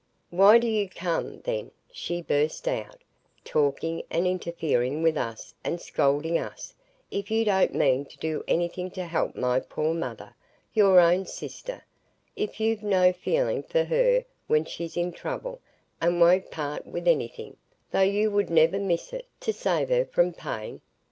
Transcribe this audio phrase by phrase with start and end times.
[0.31, 3.03] "Why do you come, then," she burst out,
[3.45, 6.73] "talking and interfering with us and scolding us,
[7.11, 12.81] if you don't mean to do anything to help my poor mother—your own sister,—if you've
[12.81, 15.61] no feeling for her when she's in trouble,
[16.01, 17.57] and won't part with anything,
[17.91, 20.81] though you would never miss it, to save her from pain?